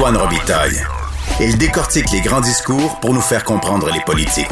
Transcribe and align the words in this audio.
Antoine 0.00 0.16
Robitaille. 0.16 0.78
Il 1.42 1.58
décortique 1.58 2.10
les 2.10 2.22
grands 2.22 2.40
discours 2.40 2.98
pour 3.02 3.12
nous 3.12 3.20
faire 3.20 3.44
comprendre 3.44 3.90
les 3.92 4.00
politiques. 4.00 4.46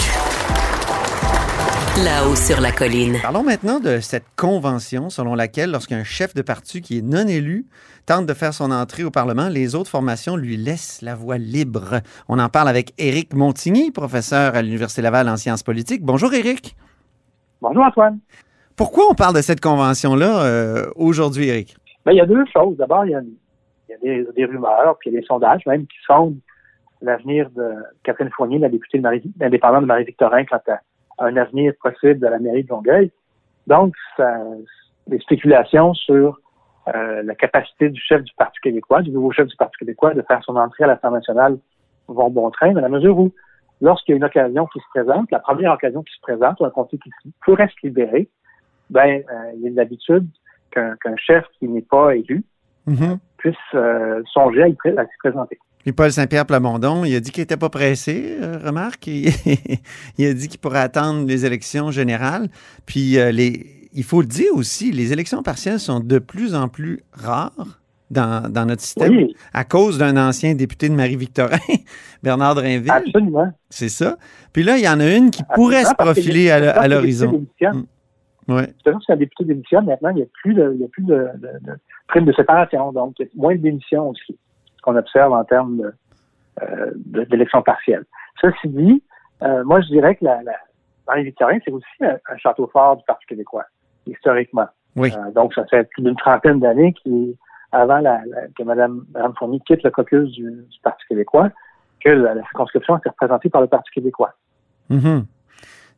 Là-haut 2.05 2.37
sur 2.37 2.61
la 2.61 2.70
colline. 2.70 3.16
Parlons 3.23 3.45
maintenant 3.45 3.80
de 3.80 3.98
cette 4.01 4.27
convention 4.37 5.09
selon 5.09 5.34
laquelle, 5.34 5.70
lorsqu'un 5.70 6.05
chef 6.05 6.34
de 6.34 6.42
parti 6.42 6.83
qui 6.83 6.98
est 6.98 7.03
non 7.03 7.27
élu 7.27 7.65
tente 8.05 8.27
de 8.27 8.34
faire 8.34 8.53
son 8.53 8.70
entrée 8.70 9.05
au 9.05 9.11
Parlement, 9.11 9.48
les 9.48 9.75
autres 9.75 9.89
formations 9.89 10.37
lui 10.37 10.59
laissent 10.59 11.01
la 11.01 11.15
voie 11.15 11.39
libre. 11.39 12.03
On 12.28 12.39
en 12.39 12.51
parle 12.51 12.69
avec 12.69 12.92
Éric 12.98 13.33
Montigny, 13.33 13.91
professeur 13.91 14.55
à 14.55 14.61
l'Université 14.61 15.01
Laval 15.01 15.30
en 15.30 15.39
sciences 15.39 15.62
politiques. 15.62 16.05
Bonjour 16.05 16.30
Éric. 16.34 16.77
Bonjour 17.62 17.84
Antoine. 17.84 18.19
Pourquoi 18.77 19.05
on 19.11 19.15
parle 19.15 19.34
de 19.34 19.41
cette 19.41 19.62
convention-là 19.62 20.42
euh, 20.42 20.91
aujourd'hui, 20.95 21.48
Éric? 21.48 21.75
Ben, 22.05 22.12
il 22.12 22.19
y 22.19 22.20
a 22.20 22.27
deux 22.27 22.45
choses. 22.53 22.77
D'abord, 22.77 23.06
il 23.06 23.12
y 23.12 23.15
a, 23.15 23.23
des, 24.02 24.45
rumeurs, 24.45 24.97
puis 24.98 25.11
il 25.11 25.15
y 25.15 25.16
a 25.16 25.20
des 25.20 25.27
sondages 25.27 25.65
même 25.66 25.87
qui 25.87 25.98
sondent 26.06 26.39
l'avenir 27.01 27.48
de 27.51 27.75
Catherine 28.02 28.31
Fournier, 28.31 28.59
la 28.59 28.69
députée 28.69 28.98
de 28.98 29.06
indépendante 29.41 29.83
de 29.83 29.86
Marie-Victorin, 29.86 30.45
quant 30.45 30.61
à 30.69 30.81
un 31.19 31.36
avenir 31.36 31.73
possible 31.83 32.19
de 32.19 32.27
la 32.27 32.39
mairie 32.39 32.64
de 32.64 32.69
Longueuil. 32.69 33.11
Donc, 33.67 33.95
ça, 34.17 34.39
des 35.06 35.19
spéculations 35.19 35.95
sur 35.95 36.41
euh, 36.95 37.23
la 37.23 37.34
capacité 37.34 37.91
du 37.91 38.00
chef 38.00 38.23
du 38.23 38.33
Parti 38.36 38.58
québécois, 38.62 39.03
du 39.03 39.11
nouveau 39.11 39.33
chef 39.33 39.47
du 39.47 39.56
Parti 39.56 39.77
québécois, 39.78 40.14
de 40.14 40.23
faire 40.23 40.42
son 40.45 40.56
entrée 40.56 40.84
à 40.84 40.86
l'Assemblée 40.86 41.19
nationale 41.19 41.58
vont 42.08 42.30
bon 42.30 42.51
train, 42.51 42.73
dans 42.73 42.80
la 42.80 42.89
mesure 42.89 43.19
où, 43.19 43.33
lorsqu'il 43.80 44.12
y 44.12 44.14
a 44.14 44.17
une 44.17 44.25
occasion 44.25 44.67
qui 44.67 44.78
se 44.78 44.84
présente, 44.91 45.30
la 45.30 45.41
première 45.41 45.73
occasion 45.73 46.03
qui 46.03 46.14
se 46.14 46.20
présente, 46.23 46.58
ou 46.61 46.64
un 46.64 46.70
comté 46.70 46.98
qui 46.98 47.11
pourrait 47.45 47.69
se 47.69 47.86
libérer, 47.86 48.28
ben, 48.91 49.23
euh, 49.30 49.53
il 49.56 49.62
y 49.62 49.67
a 49.69 49.70
l'habitude 49.73 50.27
qu'un 50.70 51.17
chef 51.17 51.45
qui 51.58 51.69
n'est 51.69 51.83
pas 51.83 52.14
élu 52.14 52.45
mm-hmm. 52.86 53.19
Puisse 53.39 53.55
euh, 53.75 54.22
songer 54.33 54.62
à, 54.62 54.69
y 54.69 54.72
à 54.72 55.05
s'y 55.05 55.19
présenter. 55.19 55.58
Puis 55.81 55.92
Paul 55.92 56.12
Saint-Pierre 56.12 56.47
Plamondon, 56.47 57.05
il 57.05 57.14
a 57.14 57.20
dit 57.20 57.31
qu'il 57.31 57.42
n'était 57.42 57.56
pas 57.56 57.70
pressé, 57.70 58.36
euh, 58.42 58.58
remarque. 58.64 59.06
Il, 60.19 60.27
a 60.27 60.34
dit 60.34 60.48
qu'il 60.48 60.61
pourrait 60.61 60.80
attendre 60.80 61.27
les 61.27 61.47
élections 61.47 61.91
générales. 61.91 62.48
Puis 62.84 63.19
euh, 63.19 63.30
les, 63.30 63.89
il 63.92 64.05
faut 64.05 64.20
le 64.20 64.27
dire 64.27 64.55
aussi, 64.55 64.91
les 64.91 65.12
élections 65.12 65.42
partielles 65.42 65.80
sont 65.80 66.00
de 66.00 66.19
plus 66.19 66.55
en 66.55 66.69
plus 66.69 67.00
rares 67.12 67.80
dans, 68.11 68.67
notre 68.67 68.83
système 68.83 69.28
à 69.52 69.64
cause 69.64 69.98
d'un 69.98 70.17
ancien 70.17 70.55
député 70.55 70.89
de 70.89 70.95
Marie-Victorin, 70.95 71.58
Bernard 72.23 72.55
Drinville. 72.56 72.91
Absolument. 72.91 73.52
C'est 73.70 73.89
ça. 73.89 74.17
Puis 74.52 74.62
là, 74.62 74.78
il 74.78 74.84
y 74.84 74.89
en 74.89 74.98
a 75.00 75.14
une 75.14 75.30
qui 75.30 75.42
pourrait 75.55 75.84
se 75.84 75.95
profiler 75.95 76.50
à, 76.50 76.89
l'horizon. 76.89 77.47
Ouais. 78.49 78.73
C'est 78.83 78.93
qu'un 79.07 79.17
député 79.17 79.45
démissionne, 79.45 79.85
maintenant, 79.85 80.09
il 80.11 80.17
n'y 80.17 80.23
a 80.23 80.27
plus 80.43 80.55
de, 80.55 80.73
il 80.75 80.81
y 80.81 80.85
a 80.85 80.89
plus 80.89 81.05
de, 81.05 81.29
de, 81.37 81.73
prime 82.09 82.25
de 82.25 82.33
séparation, 82.33 82.93
donc 82.93 83.15
il 83.19 83.27
y 83.27 83.29
a 83.29 83.31
moins 83.37 83.55
de 83.55 83.61
démissions 83.61 84.09
aussi 84.09 84.39
qu'on 84.83 84.97
observe 84.97 85.33
en 85.33 85.45
termes 85.45 85.93
euh, 86.63 86.91
d'élections 86.95 87.63
partielles. 87.63 88.05
Ceci 88.41 88.69
dit, 88.69 89.03
euh, 89.43 89.65
moi, 89.65 89.81
je 89.83 89.89
dirais 89.89 90.17
que 90.17 90.25
la, 90.25 90.43
la 90.43 90.55
Marie-Victorin, 91.07 91.59
c'est 91.65 91.71
aussi 91.71 91.87
un, 92.01 92.37
château 92.39 92.69
fort 92.73 92.97
du 92.97 93.05
Parti 93.05 93.27
québécois, 93.27 93.64
historiquement. 94.07 94.67
Oui. 94.97 95.13
Euh, 95.13 95.31
donc, 95.33 95.53
ça 95.55 95.64
fait 95.67 95.85
plus 95.91 96.03
d'une 96.03 96.17
trentaine 96.17 96.61
d'années 96.61 96.95
avant 97.73 97.98
la, 97.98 98.23
que 98.57 98.63
Mme, 98.63 99.05
Mme 99.13 99.35
Fournier 99.39 99.61
quitte 99.67 99.83
le 99.83 99.91
caucus 99.91 100.31
du, 100.31 100.64
Parti 100.83 101.05
québécois, 101.07 101.51
que 102.01 102.08
la, 102.08 102.35
circonscription 102.35 102.97
était 102.97 103.11
représentée 103.11 103.51
par 103.51 103.61
le 103.61 103.67
Parti 103.67 103.91
québécois. 103.91 104.33
Mm-hmm. 104.91 105.25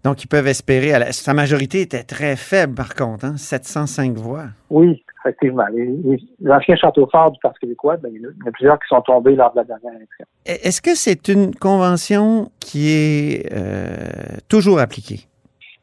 Donc, 0.03 0.25
ils 0.25 0.29
peuvent 0.29 0.47
espérer. 0.47 1.13
Sa 1.13 1.35
majorité 1.35 1.83
était 1.83 2.03
très 2.03 2.37
faible, 2.37 2.75
par 2.75 2.95
contre, 2.95 3.27
hein? 3.27 3.37
705 3.37 4.17
voix. 4.17 4.47
Oui, 4.71 5.05
effectivement. 5.21 5.67
Les, 5.75 6.19
anciens 6.49 6.77
châteaux 6.77 7.07
forts 7.11 7.33
du 7.33 7.39
Parti 7.41 7.61
québécois, 7.61 7.99
ben, 7.99 8.11
il 8.15 8.23
y 8.23 8.27
en 8.27 8.31
a 8.49 8.51
plusieurs 8.51 8.79
qui 8.79 8.89
sont 8.89 9.03
tombés 9.03 9.37
lors 9.37 9.53
de 9.53 9.59
la 9.59 9.65
dernière 9.65 9.95
élection. 9.95 10.25
Est-ce 10.47 10.81
que 10.81 10.95
c'est 10.95 11.29
une 11.29 11.55
convention 11.55 12.51
qui 12.61 12.91
est 12.91 13.53
euh, 13.53 14.39
toujours 14.49 14.81
appliquée? 14.81 15.27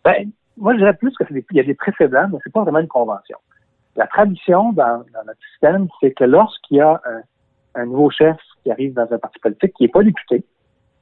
Ben, 0.04 0.32
moi, 0.58 0.74
je 0.74 0.80
dirais 0.80 0.96
plus 0.96 1.14
qu'il 1.16 1.44
y 1.52 1.60
a 1.60 1.64
des 1.64 1.76
précédents, 1.76 2.28
mais 2.32 2.40
ce 2.44 2.50
n'est 2.50 2.54
pas 2.54 2.64
vraiment 2.64 2.80
une 2.80 2.88
convention. 2.88 3.38
La 3.96 4.08
tradition 4.08 4.74
dans, 4.74 5.04
notre 5.26 5.42
système, 5.52 5.88
c'est 6.02 6.12
que 6.12 6.24
lorsqu'il 6.24 6.78
y 6.78 6.82
a 6.82 7.00
un, 7.76 7.86
nouveau 7.86 8.10
chef 8.10 8.38
qui 8.64 8.72
arrive 8.72 8.94
dans 8.94 9.08
un 9.12 9.20
parti 9.20 9.38
politique 9.40 9.74
qui 9.74 9.84
n'est 9.84 9.90
pas 9.90 10.04
député, 10.04 10.44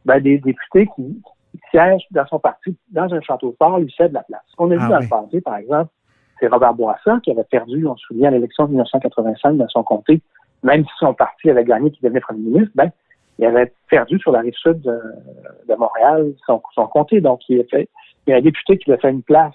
ben, 0.04 0.20
des 0.20 0.38
députés 0.40 0.88
qui, 0.96 1.22
siègent 1.70 2.06
dans 2.12 2.26
son 2.28 2.40
parti, 2.40 2.76
dans 2.92 3.14
un 3.14 3.22
château 3.22 3.56
fort, 3.58 3.80
lui 3.80 3.94
cèdent 3.98 4.14
la 4.14 4.24
place. 4.24 4.42
Ce 4.48 4.56
qu'on 4.56 4.72
a 4.72 4.76
vu 4.76 4.82
ah 4.82 4.90
dans 4.90 5.00
le 5.00 5.08
passé, 5.08 5.42
par 5.42 5.58
exemple, 5.58 5.92
c'est 6.40 6.48
Robert 6.48 6.74
Bourassa 6.74 7.20
qui 7.24 7.32
avait 7.32 7.44
perdu, 7.44 7.88
on 7.88 7.96
se 7.96 8.06
souvient, 8.06 8.30
à 8.30 8.32
l'élection 8.32 8.66
de 8.66 8.72
1985 8.72 9.58
dans 9.58 9.68
son 9.70 9.84
comté, 9.84 10.22
même 10.64 10.84
si 10.84 10.92
son 11.00 11.14
parti 11.14 11.50
avait 11.50 11.64
gagné, 11.64 11.92
qu'il 11.92 12.04
devenait 12.04 12.20
premier 12.20 12.40
ministre, 12.40 12.72
ben, 12.76 12.92
il 13.38 13.46
avait 13.46 13.74
perdu 13.90 14.20
sur 14.20 14.32
la 14.32 14.40
rive 14.40 14.54
sud 14.56 14.82
de, 14.82 15.76
Montréal 15.78 16.34
son, 16.46 16.60
comté. 16.88 17.22
Donc, 17.22 17.42
il, 17.50 17.60
a 17.60 17.64
fait, 17.66 17.90
il 18.26 18.32
y 18.32 18.34
a 18.34 18.38
un 18.38 18.42
député 18.42 18.78
qui 18.78 18.86
lui 18.86 18.94
a 18.94 18.98
fait 18.98 19.10
une 19.10 19.24
place, 19.24 19.54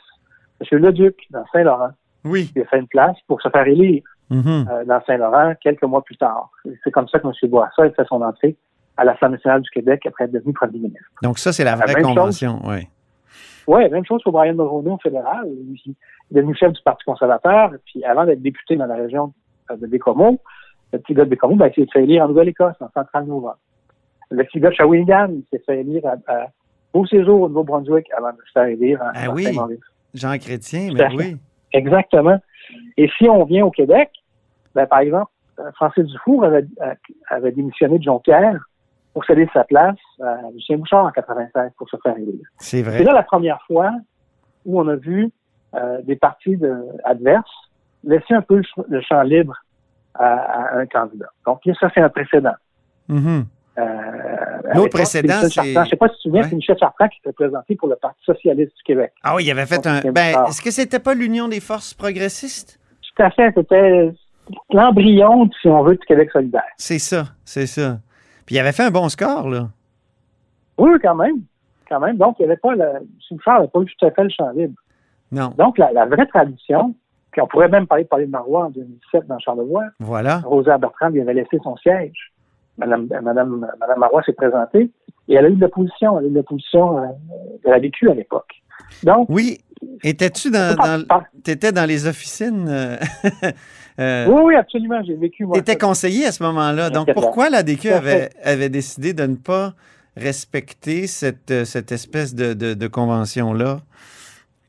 M. 0.61 0.79
Leduc, 0.79 1.17
dans 1.31 1.45
Saint-Laurent. 1.53 1.91
Oui. 2.25 2.51
Il 2.55 2.63
a 2.63 2.67
fait 2.67 2.79
une 2.79 2.89
place 2.89 3.17
pour 3.27 3.41
se 3.41 3.49
faire 3.49 3.67
élire 3.67 4.03
mm-hmm. 4.31 4.71
euh, 4.71 4.85
dans 4.85 5.01
Saint-Laurent 5.07 5.55
quelques 5.63 5.85
mois 5.85 6.03
plus 6.03 6.19
tard. 6.19 6.51
C'est 6.85 6.91
comme 6.91 7.09
ça 7.09 7.19
que 7.19 7.27
M. 7.27 7.51
Bourassa 7.51 7.83
a 7.83 7.91
fait 7.91 8.05
son 8.07 8.21
entrée 8.21 8.57
à 8.97 9.05
l'Assemblée 9.05 9.37
nationale 9.37 9.63
du 9.63 9.71
Québec 9.71 10.05
après 10.07 10.25
être 10.25 10.33
devenu 10.33 10.53
premier 10.53 10.79
ministre. 10.79 11.11
Donc, 11.23 11.39
ça, 11.39 11.53
c'est 11.53 11.65
la 11.65 11.77
vraie 11.77 12.03
convention, 12.03 12.61
oui. 12.65 12.89
Oui, 13.67 13.89
même 13.89 14.05
chose 14.05 14.23
pour 14.23 14.33
Brian 14.33 14.55
Mulroney 14.55 14.91
au 14.91 14.99
fédéral. 14.99 15.47
Il 15.47 15.93
est 15.93 16.35
devenu 16.35 16.55
chef 16.55 16.73
du 16.73 16.83
Parti 16.83 17.05
conservateur, 17.05 17.71
puis 17.87 18.03
avant 18.05 18.25
d'être 18.25 18.43
député 18.43 18.77
dans 18.77 18.87
la 18.87 18.97
région 18.97 19.33
de 19.71 19.87
Bécomo, 19.87 20.41
le 20.93 20.99
petit 20.99 21.15
gars 21.15 21.25
de 21.25 21.31
Bécomo, 21.31 21.55
ben, 21.55 21.71
il 21.77 21.85
s'est 21.85 21.91
fait 21.93 22.03
élire 22.03 22.25
en 22.25 22.29
Nouvelle-Écosse, 22.29 22.75
en 22.81 22.91
centrale 22.91 23.27
novembre. 23.27 23.59
Le 24.31 24.43
petit 24.45 24.61
gars 24.61 24.71
de 24.71 24.75
Shawinigan, 24.75 25.29
il 25.31 25.45
s'est 25.51 25.63
fait 25.65 25.81
élire 25.81 26.03
à, 26.07 26.47
Beau 26.93 27.07
Séjour 27.07 27.43
au 27.43 27.49
Nouveau-Brunswick 27.49 28.07
avant 28.17 28.33
de 28.33 28.39
se 28.45 28.53
faire 28.53 28.65
élire 28.65 29.01
en, 29.01 29.11
ah 29.15 29.31
oui, 29.33 29.57
Jean 30.13 30.37
Chrétien, 30.39 30.91
mais 30.93 31.07
oui. 31.15 31.37
Exactement. 31.73 32.39
Et 32.97 33.09
si 33.17 33.29
on 33.29 33.45
vient 33.45 33.65
au 33.65 33.71
Québec, 33.71 34.11
ben, 34.75 34.87
par 34.87 34.99
exemple, 34.99 35.31
Francis 35.75 36.05
Dufour 36.05 36.45
avait, 36.45 36.67
avait 37.29 37.53
démissionné 37.53 37.99
de 37.99 38.03
Jonquière 38.03 38.59
pour 39.13 39.25
céder 39.25 39.49
sa 39.53 39.65
place 39.65 39.97
à 40.23 40.39
Lucien 40.55 40.77
Bouchard 40.77 41.05
en 41.05 41.11
96 41.11 41.73
pour 41.77 41.89
se 41.89 41.97
faire 42.03 42.17
élire. 42.17 42.47
C'est 42.59 42.83
vrai. 42.83 42.99
C'est 42.99 43.05
là 43.05 43.13
la 43.13 43.23
première 43.23 43.61
fois 43.67 43.93
où 44.65 44.81
on 44.81 44.89
a 44.89 44.97
vu 44.97 45.31
euh, 45.75 46.01
des 46.03 46.17
partis 46.17 46.59
adverses 47.05 47.51
laisser 48.05 48.35
un 48.35 48.43
peu 48.43 48.63
le 48.89 49.01
champ 49.03 49.23
libre 49.23 49.55
à, 50.15 50.77
un 50.77 50.87
candidat. 50.87 51.29
Donc, 51.47 51.61
ça, 51.81 51.91
c'est 51.95 52.01
un 52.01 52.09
précédent. 52.09 52.55
Euh, 53.11 53.43
L'autre 54.75 54.91
précédent, 54.91 55.41
c'est... 55.43 55.73
Je 55.73 55.79
ne 55.79 55.85
sais 55.85 55.97
pas 55.97 56.09
si 56.09 56.15
tu 56.15 56.19
te 56.19 56.23
souviens, 56.23 56.43
c'est 56.43 56.55
Michel 56.55 56.77
Chartrand 56.79 57.09
qui 57.09 57.17
s'était 57.19 57.33
présenté 57.33 57.77
pour 57.77 57.89
le 57.89 57.97
Parti 57.97 58.19
socialiste 58.25 58.77
du 58.77 58.83
Québec. 58.85 59.13
Ah 59.23 59.35
oui, 59.37 59.45
il 59.45 59.51
avait 59.51 59.67
fait 59.67 59.87
un... 59.87 60.01
Ben, 60.11 60.45
est-ce 60.49 60.61
que 60.61 60.71
c'était 60.71 60.99
pas 60.99 61.15
l'Union 61.15 61.49
des 61.49 61.61
forces 61.61 61.95
progressistes? 61.95 62.79
Tout 63.03 63.23
à 63.23 63.31
fait. 63.31 63.53
C'était 63.55 64.13
l'embryon, 64.73 65.49
si 65.61 65.69
on 65.69 65.83
veut, 65.83 65.97
du 65.97 66.07
Québec 66.07 66.31
solidaire. 66.33 66.63
C'est 66.77 66.99
ça, 66.99 67.25
c'est 67.45 67.67
ça. 67.67 67.99
Puis 68.51 68.57
il 68.57 68.59
avait 68.59 68.73
fait 68.73 68.83
un 68.83 68.91
bon 68.91 69.09
score, 69.09 69.49
là. 69.49 69.69
Oui, 70.77 70.91
quand 71.01 71.15
même. 71.15 71.37
Quand 71.89 72.01
même. 72.01 72.17
Donc, 72.17 72.35
il 72.41 72.43
n'y 72.43 72.51
avait 72.51 72.59
pas 72.61 72.73
le. 72.73 72.79
N'avait 72.79 73.69
pas 73.69 73.81
eu 73.81 73.87
tout 73.87 74.05
à 74.05 74.11
fait 74.11 74.25
le 74.25 74.29
champ 74.29 74.51
libre. 74.51 74.75
Non. 75.31 75.55
Donc, 75.57 75.79
la, 75.79 76.05
vraie 76.07 76.27
tradition, 76.27 76.97
puis 77.31 77.41
on 77.41 77.47
pourrait 77.47 77.69
même 77.69 77.87
parler 77.87 78.03
de 78.03 78.09
Pauline 78.09 78.31
Marois 78.31 78.65
en 78.65 78.71
2007 78.71 79.29
dans 79.29 79.39
Charlevoix. 79.39 79.85
Voilà. 80.01 80.39
Rosa 80.39 80.79
Bertrand 80.79 81.11
lui 81.11 81.21
avait 81.21 81.35
laissé 81.35 81.61
son 81.63 81.77
siège. 81.77 82.33
Madame, 82.77 83.07
Madame, 83.23 83.69
Madame 83.79 84.01
Marois 84.01 84.25
s'est 84.25 84.33
présentée 84.33 84.91
et 85.29 85.35
elle 85.35 85.45
a 85.45 85.49
eu 85.49 85.55
de 85.55 85.61
l'opposition. 85.61 86.19
Elle 86.19 86.25
a 86.25 86.27
eu 86.27 86.31
de 86.33 86.39
l'opposition 86.39 86.99
euh, 86.99 87.07
de 87.65 87.71
la 87.71 87.79
vécu 87.79 88.11
à 88.11 88.15
l'époque. 88.15 88.51
Donc. 89.05 89.29
Oui. 89.29 89.61
Étais-tu 90.03 90.51
dans, 90.51 90.75
dans 90.75 91.05
étais 91.47 91.73
dans 91.73 91.87
les 91.87 92.07
officines? 92.07 92.69
Euh, 92.69 92.97
euh, 93.99 94.27
oui, 94.29 94.43
oui, 94.45 94.55
absolument. 94.55 95.03
J'ai 95.05 95.15
vécu. 95.15 95.47
Tu 95.53 95.59
étais 95.59 95.77
conseiller 95.77 96.27
à 96.27 96.33
ce 96.33 96.43
moment-là. 96.43 96.91
Donc, 96.91 97.13
pourquoi 97.13 97.51
la 97.51 97.63
DQ 97.63 97.91
avait, 97.91 98.31
avait 98.43 98.69
décidé 98.69 99.13
de 99.13 99.25
ne 99.25 99.37
pas 99.37 99.75
respecter 100.17 101.07
cette, 101.07 101.65
cette 101.65 101.93
espèce 101.93 102.35
de, 102.35 102.55
de, 102.55 102.87
convention-là? 102.87 103.81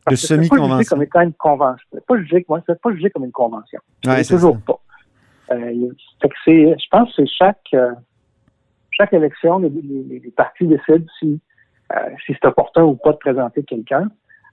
De 0.09 0.15
semi-convention. 0.15 0.97
C'est 0.99 1.09
pas 1.11 1.23
une 1.23 1.33
convention. 1.33 1.87
Pas 2.07 2.17
jugé, 2.17 2.45
moi, 2.49 2.61
c'est 2.65 2.81
pas 2.81 2.91
jugé 2.91 3.09
comme 3.09 3.25
une 3.25 3.31
convention. 3.31 3.79
Ouais, 4.05 4.23
toujours 4.23 4.57
pas. 4.59 4.79
Euh, 5.51 5.91
je 6.47 6.89
pense 6.89 7.09
que 7.09 7.23
c'est 7.23 7.27
chaque, 7.27 7.75
chaque 8.91 9.13
élection, 9.13 9.59
les, 9.59 9.69
les, 9.69 10.19
les 10.19 10.31
partis 10.31 10.65
décident 10.65 11.05
si, 11.19 11.39
euh, 11.91 12.09
si 12.25 12.33
c'est 12.33 12.45
opportun 12.47 12.83
ou 12.83 12.95
pas 12.95 13.11
de 13.11 13.17
présenter 13.17 13.63
quelqu'un. 13.63 14.09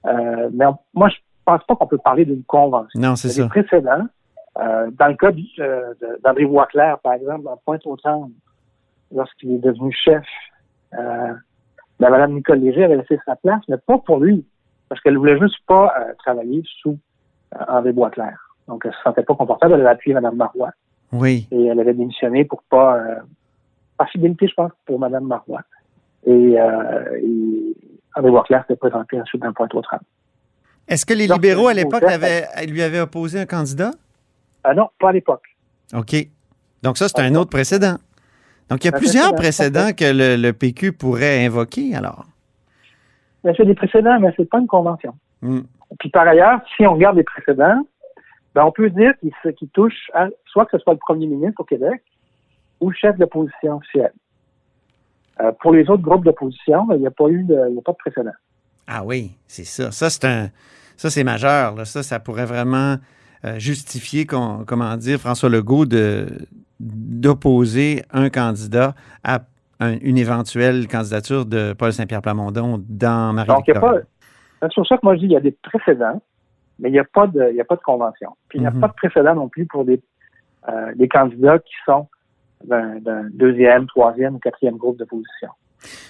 Euh, 0.09 0.51
mais 0.53 0.67
on- 0.67 0.79
moi, 0.95 1.09
je 1.09 1.17
pense 1.45 1.63
pas 1.65 1.77
qu'on 1.77 1.87
peut 1.87 1.99
parler 1.99 2.25
d'une 2.25 2.43
convention. 2.45 2.99
Non, 3.01 3.15
c'est 3.17 3.29
ça. 3.29 3.43
des 3.43 3.49
précédents. 3.49 4.07
Euh, 4.59 4.91
dans 4.99 5.07
le 5.09 5.15
cas 5.15 5.31
euh, 5.61 5.95
d'André 6.25 6.45
Boisclair, 6.47 6.99
par 6.99 7.13
exemple, 7.13 7.45
dans 7.45 7.57
Pointe-aux-Trembles, 7.65 8.33
lorsqu'il 9.15 9.53
est 9.53 9.59
devenu 9.59 9.93
chef, 9.93 10.25
euh, 10.95 11.33
ben, 12.01 12.11
Mme 12.11 12.35
Nicole 12.35 12.59
Léger 12.59 12.85
avait 12.85 12.97
laissé 12.97 13.19
sa 13.25 13.37
place, 13.37 13.61
mais 13.69 13.77
pas 13.79 13.99
pour 13.99 14.19
lui, 14.19 14.45
parce 14.89 15.01
qu'elle 15.01 15.17
voulait 15.17 15.39
juste 15.39 15.59
pas 15.67 15.93
euh, 16.01 16.13
travailler 16.19 16.63
sous 16.81 16.99
André 17.69 17.93
Boisclair. 17.93 18.37
Donc, 18.67 18.83
elle 18.85 18.93
se 18.93 19.01
sentait 19.03 19.23
pas 19.23 19.35
confortable. 19.35 19.75
Elle 19.75 19.81
avait 19.81 19.91
appuyé 19.91 20.15
Mme 20.15 20.37
Marois 20.37 20.71
Oui. 21.13 21.47
et 21.51 21.67
elle 21.67 21.79
avait 21.81 21.95
démissionné 21.95 22.45
pour 22.45 22.63
pas 22.65 23.01
par 23.97 24.09
fidélité, 24.11 24.47
je 24.49 24.55
pense, 24.55 24.71
pour 24.87 24.99
Mme 24.99 25.25
Marois. 25.25 25.63
Et, 26.27 26.53
et 26.53 27.58
André 28.15 28.31
Boisclair 28.31 28.65
s'est 28.67 28.77
présenté 28.77 29.21
ensuite 29.21 29.43
dans 29.43 29.53
Pointe-aux-Trembles. 29.53 30.05
Est-ce 30.89 31.05
que 31.05 31.15
les 31.15 31.27
libéraux, 31.27 31.69
à 31.69 31.75
le 31.75 31.81
l'époque, 31.81 32.03
lui 32.67 32.83
avaient 32.83 33.01
opposé 33.01 33.41
un 33.41 33.47
candidat? 33.47 33.91
Ah 34.65 34.75
non, 34.75 34.89
pas 34.99 35.11
à 35.11 35.13
l'époque. 35.13 35.45
OK. 35.95 36.15
Donc 36.83 36.99
ça, 36.99 37.09
c'est 37.09 37.21
un 37.21 37.35
autre 37.35 37.51
précédent. 37.51 37.97
Donc, 38.71 38.85
il 38.85 38.91
y 38.91 38.95
a 38.95 38.97
plusieurs 38.99 39.35
précédent, 39.35 39.81
précédents 39.81 39.97
que 39.97 40.37
le, 40.37 40.41
le 40.41 40.53
PQ 40.53 40.93
pourrait 40.93 41.45
invoquer, 41.45 41.95
alors. 41.95 42.25
Mais 43.45 43.53
c'est 43.57 43.65
des 43.65 43.75
précédents, 43.75 44.19
mais 44.21 44.33
c'est 44.37 44.49
pas 44.49 44.59
une 44.59 44.67
convention. 44.67 45.15
Hmm. 45.41 45.61
Puis 45.99 46.11
par 46.11 46.27
ailleurs, 46.27 46.61
si 46.77 46.87
on 46.87 46.95
regarde 46.95 47.17
les 47.17 47.25
précédents, 47.25 47.87
ben 48.55 48.65
on 48.65 48.73
peut 48.73 48.91
dire 48.91 49.13
qu'ils 49.21 49.69
touchent 49.71 50.11
à 50.15 50.29
soit 50.47 50.67
que 50.67 50.77
ce 50.77 50.83
soit 50.83 50.93
le 50.93 50.99
premier 50.99 51.27
ministre 51.27 51.61
au 51.61 51.65
Québec 51.65 52.03
ou 52.81 52.91
le 52.91 52.97
chef 52.97 53.17
de 53.17 53.21
l'opposition 53.21 53.77
officielle. 53.77 54.13
Euh, 55.41 55.53
pour 55.61 55.73
les 55.73 55.89
autres 55.89 56.03
groupes 56.03 56.25
d'opposition, 56.25 56.85
ben, 56.87 56.97
il 56.97 57.01
n'y 57.01 57.07
a 57.07 57.11
pas 57.13 57.29
eu 57.29 57.45
de, 57.45 57.57
il 57.71 57.77
y 57.77 57.79
a 57.79 57.83
pas 57.83 57.93
de 57.93 57.97
précédent. 57.99 58.33
Ah 58.87 59.03
oui, 59.05 59.37
c'est 59.47 59.65
ça. 59.65 59.91
Ça, 59.93 60.11
c'est 60.11 60.25
un. 60.25 60.49
Ça, 60.97 61.11
c'est 61.11 61.23
majeur. 61.25 61.77
là. 61.77 61.85
Ça, 61.85 62.03
ça 62.03 62.19
pourrait 62.19 62.47
vraiment 62.47 62.97
euh, 63.45 63.59
justifier, 63.59 64.27
comment 64.27 64.97
dire, 64.97 65.19
François 65.21 65.49
Legault 65.49 65.87
de 65.87 66.27
d'opposer 66.81 68.03
un 68.13 68.31
candidat 68.31 68.95
à 69.25 69.41
un- 69.81 69.99
une 70.01 70.19
éventuelle 70.19 70.89
candidature 70.89 71.47
de 71.47 71.73
Paul 71.73 71.93
Saint-Pierre 71.93 72.23
Plamondon 72.23 72.83
dans 72.89 73.33
marie 73.33 73.49
Donc, 73.49 73.65
il 73.69 73.75
y 73.75 73.77
a 73.77 73.81
pas. 73.81 73.95
C'est 74.61 74.75
pour 74.75 74.87
ça 74.87 74.97
que 74.97 75.01
moi 75.05 75.15
je 75.15 75.21
dis 75.21 75.27
qu'il 75.27 75.35
y 75.35 75.37
a 75.37 75.41
des 75.41 75.53
précédents, 75.63 76.21
mais 76.81 76.89
il 76.89 76.93
n'y 76.93 76.99
a 76.99 77.05
pas 77.05 77.27
de, 77.29 77.49
il 77.51 77.57
y 77.57 77.61
a 77.61 77.65
pas 77.65 77.77
de 77.77 77.81
convention. 77.83 78.31
Puis 78.49 78.59
il 78.59 78.63
n'y 78.63 78.67
a 78.67 78.71
Mhm. 78.73 78.81
pas 78.81 78.89
de 78.89 78.93
précédent 78.95 79.35
non 79.37 79.49
plus 79.49 79.67
pour 79.67 79.85
des, 79.85 80.01
euh, 80.69 80.93
des 80.97 81.09
candidats 81.09 81.59
qui 81.61 81.75
sont 81.87 82.09
d'un 82.65 83.29
deuxième, 83.33 83.87
troisième 83.87 84.37
ou 84.37 84.39
quatrième 84.39 84.77
groupe 84.77 84.99
d'opposition. 84.99 85.49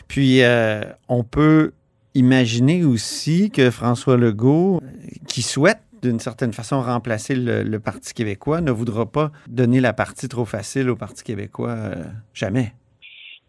Puis, 0.09 0.43
euh, 0.43 0.81
on 1.09 1.25
peut 1.25 1.73
imaginer 2.15 2.85
aussi 2.85 3.51
que 3.51 3.71
François 3.71 4.17
Legault, 4.17 4.81
euh, 4.83 4.87
qui 5.29 5.43
souhaite 5.43 5.81
d'une 6.03 6.21
certaine 6.21 6.53
façon 6.53 6.81
remplacer 6.81 7.35
le, 7.35 7.63
le 7.63 7.81
Parti 7.81 8.15
québécois, 8.15 8.61
ne 8.61 8.71
voudra 8.71 9.07
pas 9.07 9.31
donner 9.49 9.81
la 9.81 9.93
partie 9.93 10.29
trop 10.29 10.45
facile 10.45 10.89
au 10.91 10.97
Parti 10.97 11.25
québécois. 11.25 11.71
euh, 11.71 12.05
jamais. 12.33 12.73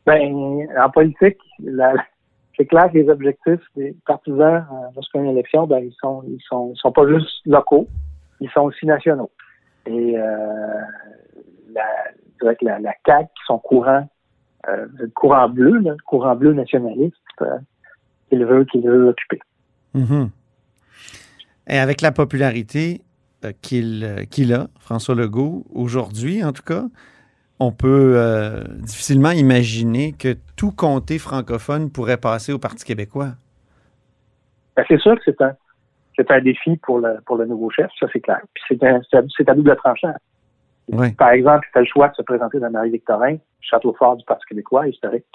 Ben, 0.05 0.65
en 0.81 0.89
politique, 0.89 1.37
c'est 2.57 2.65
clair 2.65 2.91
que 2.91 2.97
les 2.97 3.09
objectifs 3.09 3.61
des 3.75 3.95
partisans 4.05 4.65
euh, 4.71 4.87
lorsqu'il 4.95 5.21
y 5.21 5.23
a 5.23 5.25
une 5.27 5.31
élection, 5.31 5.67
ben, 5.67 5.79
ils 5.79 5.95
sont, 6.01 6.23
ils 6.27 6.41
sont, 6.47 6.71
ils 6.73 6.79
sont 6.79 6.91
pas 6.91 7.07
juste 7.07 7.45
locaux, 7.45 7.87
ils 8.41 8.49
sont 8.49 8.61
aussi 8.61 8.85
nationaux. 8.85 9.29
Et 9.85 10.17
euh, 10.17 10.25
la, 11.73 11.85
je 12.39 12.45
dirais 12.45 12.55
que 12.55 12.65
la, 12.65 12.79
la 12.79 12.93
CAQ, 13.05 13.25
qui 13.25 13.45
sont 13.45 13.59
courants, 13.59 14.07
euh, 14.67 14.87
le 14.97 15.07
courant 15.07 15.49
bleu, 15.49 15.79
là, 15.79 15.91
le 15.91 16.03
courant 16.05 16.35
bleu 16.35 16.53
nationaliste, 16.53 17.15
euh, 17.41 17.57
qu'il 18.29 18.45
veut, 18.45 18.65
qu'il 18.65 18.81
veut 18.81 19.09
occuper. 19.09 19.39
Mhm. 19.93 20.29
Et 21.67 21.77
avec 21.77 22.01
la 22.01 22.11
popularité 22.11 23.01
euh, 23.45 23.51
qu'il 23.61 24.53
a, 24.53 24.67
François 24.79 25.15
Legault, 25.15 25.65
aujourd'hui 25.73 26.43
en 26.43 26.51
tout 26.51 26.63
cas, 26.63 26.83
on 27.59 27.71
peut 27.71 28.13
euh, 28.15 28.63
difficilement 28.79 29.31
imaginer 29.31 30.13
que 30.13 30.35
tout 30.55 30.71
comté 30.71 31.19
francophone 31.19 31.91
pourrait 31.91 32.17
passer 32.17 32.53
au 32.53 32.59
Parti 32.59 32.85
québécois. 32.85 33.33
Ben, 34.75 34.85
c'est 34.87 34.99
sûr 34.99 35.15
que 35.15 35.21
c'est 35.25 36.31
un, 36.31 36.41
défi 36.41 36.77
pour 36.77 36.99
le, 36.99 37.19
pour 37.25 37.35
le 37.37 37.45
nouveau 37.45 37.69
chef, 37.69 37.89
ça 37.99 38.07
c'est 38.13 38.21
clair. 38.21 38.39
Puis 38.53 38.63
c'est 38.69 38.83
un, 38.83 39.01
c'est 39.09 39.17
à- 39.17 39.23
c'est 39.37 39.49
à 39.49 39.53
double 39.53 39.75
tranchant. 39.75 40.13
Oui. 40.91 41.11
Par 41.13 41.29
exemple, 41.29 41.67
il 41.69 41.73
fait 41.73 41.79
le 41.81 41.85
choix 41.85 42.07
de 42.09 42.15
se 42.15 42.21
présenter 42.21 42.59
dans 42.59 42.71
Marie-Victorin, 42.71 43.37
château 43.61 43.93
fort 43.97 44.17
du 44.17 44.25
Parti 44.25 44.45
québécois, 44.47 44.87
historique, 44.87 45.25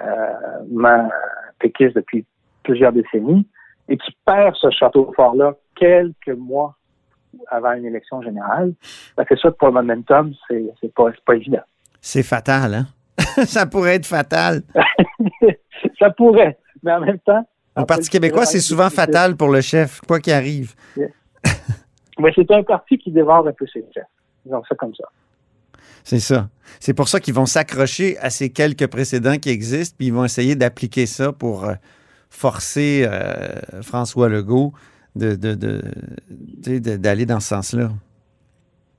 euh, 0.00 1.08
péquiste 1.58 1.96
depuis 1.96 2.24
plusieurs 2.62 2.92
décennies, 2.92 3.46
et 3.88 3.96
qui 3.96 4.16
perd 4.24 4.54
ce 4.56 4.70
château 4.70 5.12
fort-là 5.16 5.54
quelques 5.74 6.36
mois 6.36 6.76
avant 7.48 7.72
une 7.72 7.84
élection 7.84 8.22
générale. 8.22 8.74
Ben, 9.16 9.24
c'est 9.28 9.38
sûr 9.38 9.50
que 9.52 9.56
pour 9.56 9.68
le 9.68 9.74
momentum, 9.74 10.32
c'est, 10.48 10.64
c'est 10.80 10.92
pas, 10.94 11.10
c'est 11.12 11.24
pas 11.24 11.34
évident. 11.34 11.62
C'est 12.00 12.22
fatal, 12.22 12.74
hein? 12.74 12.86
Ça 13.44 13.66
pourrait 13.66 13.96
être 13.96 14.06
fatal. 14.06 14.62
ça 15.98 16.10
pourrait, 16.10 16.58
mais 16.82 16.92
en 16.92 17.00
même 17.00 17.18
temps. 17.20 17.46
Au 17.76 17.80
en 17.80 17.84
Parti 17.84 18.08
québécois, 18.08 18.46
c'est 18.46 18.60
souvent 18.60 18.88
fatal 18.90 19.36
pour 19.36 19.48
le 19.48 19.60
chef, 19.60 20.00
quoi 20.02 20.20
qu'il 20.20 20.32
arrive. 20.32 20.74
Mais 22.18 22.32
c'est 22.34 22.50
un 22.50 22.62
parti 22.62 22.96
qui 22.96 23.10
dévore 23.10 23.46
un 23.46 23.52
peu 23.52 23.66
ses 23.66 23.84
chefs. 23.92 24.04
Disons 24.46 24.62
ça 24.68 24.74
comme 24.76 24.94
ça. 24.94 25.04
C'est 26.04 26.20
ça. 26.20 26.48
C'est 26.80 26.94
pour 26.94 27.08
ça 27.08 27.18
qu'ils 27.20 27.34
vont 27.34 27.46
s'accrocher 27.46 28.16
à 28.18 28.30
ces 28.30 28.50
quelques 28.50 28.86
précédents 28.86 29.36
qui 29.38 29.50
existent, 29.50 29.96
puis 29.98 30.06
ils 30.06 30.12
vont 30.14 30.24
essayer 30.24 30.54
d'appliquer 30.54 31.04
ça 31.06 31.32
pour 31.32 31.64
euh, 31.64 31.74
forcer 32.30 33.04
euh, 33.06 33.82
François 33.82 34.28
Legault 34.28 34.72
de, 35.16 35.34
de- 35.34 35.56
d'aller 36.96 37.26
dans 37.26 37.40
ce 37.40 37.48
sens-là. 37.48 37.88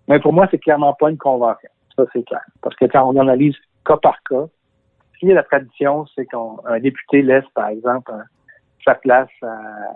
Mais 0.09 0.19
pour 0.19 0.33
moi, 0.33 0.47
c'est 0.51 0.57
clairement 0.57 0.93
pas 0.93 1.09
une 1.09 1.17
convention. 1.17 1.69
Ça, 1.95 2.03
c'est 2.13 2.23
clair. 2.25 2.41
Parce 2.61 2.75
que 2.75 2.85
quand 2.85 3.07
on 3.09 3.17
analyse 3.19 3.55
cas 3.85 3.97
par 3.97 4.17
cas, 4.29 4.45
est 5.21 5.33
la 5.33 5.43
tradition, 5.43 6.05
c'est 6.13 6.25
qu'un 6.25 6.79
député 6.79 7.21
laisse, 7.21 7.45
par 7.55 7.69
exemple, 7.69 8.11
un- 8.11 8.25
sa 8.85 8.95
place 8.95 9.29
à- 9.41 9.95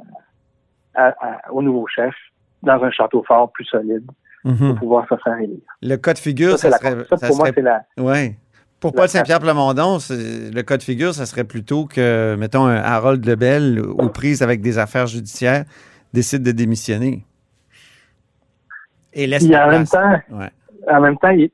à- 0.96 1.14
à- 1.20 1.52
au 1.52 1.62
nouveau 1.62 1.88
chef 1.88 2.16
dans 2.64 2.82
un 2.84 2.92
château 2.92 3.24
fort 3.28 3.52
plus 3.52 3.66
solide 3.66 4.06
Mhm. 4.44 4.58
pour 4.70 4.76
pouvoir 4.80 5.08
se 5.08 5.16
faire 5.24 5.38
élire. 5.38 5.60
Le 5.82 5.96
cas 5.98 6.14
de 6.14 6.20
figure, 6.20 6.58
Ça, 6.58 6.70
la- 6.70 6.78
serait. 6.78 7.06
ça, 7.10 7.18
ça 7.18 7.28
pour 7.28 7.38
moi, 7.38 7.50
c'est 7.54 7.62
la. 7.62 7.84
ouais. 7.98 8.36
Pour 8.80 8.94
Paul 8.94 9.08
Saint-Pierre 9.08 9.40
Plamondon, 9.40 10.00
c'est- 10.00 10.50
le 10.52 10.62
cas 10.64 10.78
de 10.78 10.82
figure, 10.84 11.14
ça 11.14 11.28
serait 11.28 11.44
plutôt 11.44 11.86
que, 11.86 12.36
mettons, 12.40 12.66
un 12.66 12.78
Harold 12.78 13.24
Lebel, 13.24 13.80
aux 13.80 14.10
prises 14.10 14.42
avec 14.42 14.62
des 14.62 14.80
affaires 14.80 15.06
judiciaires, 15.06 15.66
décide 16.14 16.42
de 16.42 16.52
démissionner. 16.52 17.24
Et 19.14 19.28
laisse 19.28 19.44
en 19.46 19.68
même 19.70 19.86
temps, 19.86 20.20
Ouais. 20.32 20.50
en 20.90 21.02
même 21.02 21.18
temps, 21.18 21.30
il, 21.30 21.52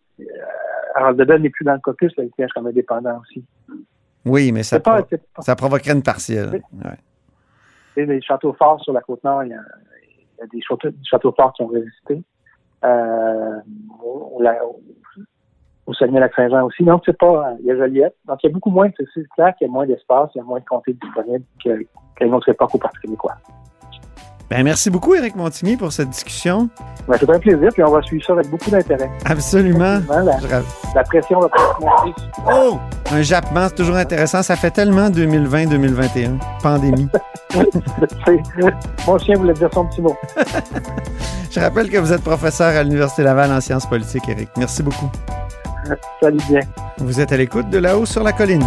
Harold 0.96 1.17
Debel 1.17 1.41
n'est 1.41 1.50
plus 1.50 1.65
dans 1.65 1.74
le 1.74 1.79
caucus, 1.79 2.12
là, 2.17 2.24
il 2.24 2.32
siège 2.36 2.50
comme 2.56 2.67
indépendant 2.67 3.20
aussi. 3.22 3.44
Oui, 4.25 4.51
mais 4.51 4.63
ça, 4.63 4.77
C'est 4.77 4.84
pas, 4.84 4.98
pro- 5.01 5.08
c'est 5.10 5.22
pas- 5.34 5.41
ça 5.41 5.56
provoquerait 5.56 5.94
une 5.94 6.03
partielle. 6.03 6.62
Ouais. 6.74 8.06
Les 8.06 8.22
châteaux 8.22 8.53
forts 8.53 8.82
sur 8.84 8.94
la 8.94 9.01
côte 9.01 9.24
nord, 9.24 9.44
il 9.44 9.50
y 9.50 9.53
a, 9.53 9.60
il 9.60 10.39
y 10.39 10.44
a 10.44 10.48
des 10.48 10.62
châteaux, 10.62 10.89
des 10.89 10.96
châteaux 11.03 11.34
forts 11.36 11.53
qui 11.53 11.63
ont 11.63 11.67
résisté. 11.67 12.22
Euh, 12.88 13.60
au, 14.03 14.36
au, 14.38 14.41
la- 14.41 14.63
au- 14.65 14.79
au 15.88 15.94
Saguenay-Lac-Saint-Jean 15.94 16.63
aussi. 16.65 16.84
Donc, 16.84 17.01
c'est 17.06 17.17
pas. 17.17 17.53
Il 17.62 17.65
y 17.65 17.72
a 17.72 17.75
Joliette. 17.77 18.15
Donc, 18.27 18.39
il 18.44 18.48
y 18.48 18.50
a 18.50 18.53
beaucoup 18.53 18.70
moins. 18.72 18.89
C'est 18.98 19.24
clair 19.36 19.53
qu'il 19.58 19.67
y 19.67 19.70
a 19.70 19.74
moins 19.74 19.86
d'espace, 19.86 20.29
il 20.36 20.39
y 20.39 20.41
a 20.41 20.44
moins 20.44 20.60
de 20.60 20.65
comtés 20.65 20.94
disponibles 21.01 21.46
que- 21.63 21.86
qu'à 22.15 22.25
une 22.25 22.34
autre 22.34 22.50
époque 22.50 22.74
au 22.75 22.77
Parti 22.77 22.98
québécois. 23.01 23.36
Ben, 24.50 24.63
merci 24.63 24.89
beaucoup, 24.89 25.13
Éric 25.13 25.36
Montigny, 25.36 25.75
pour 25.75 25.91
cette 25.91 26.10
discussion. 26.10 26.70
Ben, 27.08 27.15
c'est 27.20 27.29
un 27.29 27.38
plaisir, 27.39 27.70
puis 27.74 27.84
on 27.84 27.91
va 27.91 28.01
suivre 28.01 28.24
ça 28.25 28.32
avec 28.34 28.50
beaucoup 28.50 28.70
d'intérêt. 28.72 29.10
Absolument. 29.25 30.00
La, 30.96 31.03
pression 31.03 31.41
va. 31.41 31.50
Oh! 32.50 32.77
Un 33.12 33.22
jappement, 33.24 33.67
c'est 33.67 33.75
toujours 33.75 33.98
intéressant. 33.98 34.41
Ça 34.44 34.56
fait 34.56 34.72
tellement 34.72 35.10
2020-2021. 35.10 36.38
Pandémie. 36.63 37.10
Mon 39.08 39.17
chien 39.17 39.36
voulait 39.36 39.53
dire 39.53 39.70
son 39.74 39.86
petit 39.86 40.01
mot. 40.01 40.15
Je 41.58 41.62
rappelle 41.64 41.90
que 41.90 41.98
vous 41.98 42.14
êtes 42.14 42.22
professeur 42.22 42.68
à 42.68 42.84
l'Université 42.84 43.24
Laval 43.24 43.52
en 43.52 43.60
sciences 43.60 43.90
politiques, 43.90 44.30
Éric. 44.30 44.50
Merci 44.58 44.84
beaucoup. 44.84 45.10
Salut 46.22 46.38
bien. 46.48 46.60
Vous 47.00 47.20
êtes 47.20 47.32
à 47.32 47.38
l'écoute 47.38 47.72
de 47.72 47.80
là-haut 47.80 48.06
sur 48.06 48.24
la 48.24 48.32
colline. 48.32 48.64